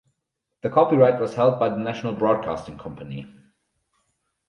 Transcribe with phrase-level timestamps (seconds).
[0.63, 3.31] The copyright was held by the National Broadcasting Company.